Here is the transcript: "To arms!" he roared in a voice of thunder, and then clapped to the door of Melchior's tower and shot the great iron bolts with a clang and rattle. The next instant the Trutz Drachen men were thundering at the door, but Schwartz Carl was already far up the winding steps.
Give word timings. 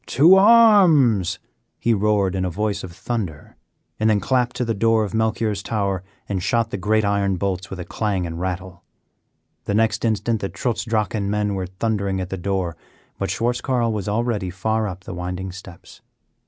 "To 0.07 0.33
arms!" 0.33 1.37
he 1.77 1.93
roared 1.93 2.33
in 2.33 2.43
a 2.43 2.49
voice 2.49 2.83
of 2.83 2.91
thunder, 2.91 3.55
and 3.99 4.09
then 4.09 4.19
clapped 4.19 4.55
to 4.55 4.65
the 4.65 4.73
door 4.73 5.03
of 5.03 5.13
Melchior's 5.13 5.61
tower 5.61 6.03
and 6.27 6.41
shot 6.41 6.71
the 6.71 6.77
great 6.77 7.05
iron 7.05 7.35
bolts 7.35 7.69
with 7.69 7.79
a 7.79 7.85
clang 7.85 8.25
and 8.25 8.39
rattle. 8.39 8.81
The 9.65 9.75
next 9.75 10.03
instant 10.03 10.41
the 10.41 10.49
Trutz 10.49 10.85
Drachen 10.85 11.29
men 11.29 11.53
were 11.53 11.67
thundering 11.67 12.19
at 12.19 12.31
the 12.31 12.37
door, 12.37 12.75
but 13.19 13.29
Schwartz 13.29 13.61
Carl 13.61 13.93
was 13.93 14.09
already 14.09 14.49
far 14.49 14.87
up 14.87 15.03
the 15.03 15.13
winding 15.13 15.51
steps. 15.51 16.01